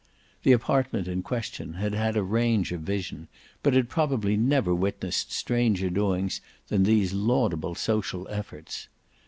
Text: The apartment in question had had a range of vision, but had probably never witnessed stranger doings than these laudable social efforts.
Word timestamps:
The 0.41 0.51
apartment 0.51 1.07
in 1.07 1.21
question 1.21 1.73
had 1.73 1.93
had 1.93 2.17
a 2.17 2.23
range 2.23 2.71
of 2.71 2.81
vision, 2.81 3.27
but 3.61 3.75
had 3.75 3.87
probably 3.87 4.35
never 4.35 4.73
witnessed 4.73 5.31
stranger 5.31 5.91
doings 5.91 6.41
than 6.69 6.85
these 6.85 7.13
laudable 7.13 7.75
social 7.75 8.27
efforts. 8.27 8.87